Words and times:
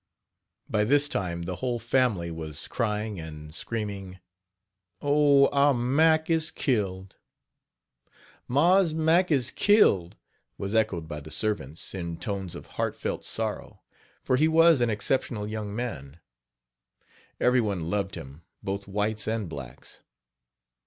By 0.67 0.83
this 0.83 1.07
time 1.07 1.43
the 1.43 1.57
whole 1.57 1.77
family 1.77 2.31
was 2.31 2.67
crying 2.67 3.19
and 3.19 3.53
screaming: 3.53 4.17
"Oh! 4.99 5.45
our 5.49 5.75
Mack 5.75 6.27
is 6.27 6.49
killed." 6.49 7.17
"Mars, 8.47 8.95
Mack 8.95 9.29
is 9.29 9.51
killed," 9.51 10.15
was 10.57 10.73
echoed 10.73 11.07
by 11.07 11.19
the 11.19 11.29
servants, 11.29 11.93
in 11.93 12.17
tones 12.17 12.55
of 12.55 12.65
heart 12.65 12.95
felt 12.95 13.23
sorrow, 13.23 13.83
for 14.23 14.37
he 14.37 14.47
was 14.47 14.81
an 14.81 14.89
exceptional 14.89 15.47
young 15.47 15.75
man. 15.75 16.19
Every 17.39 17.61
one 17.61 17.91
loved 17.91 18.15
him 18.15 18.41
both 18.63 18.87
whites 18.87 19.27
and 19.27 19.47
blacks. 19.47 20.01